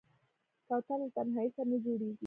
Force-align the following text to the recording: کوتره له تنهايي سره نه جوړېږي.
کوتره 0.67 0.95
له 1.01 1.07
تنهايي 1.15 1.49
سره 1.55 1.65
نه 1.71 1.77
جوړېږي. 1.83 2.17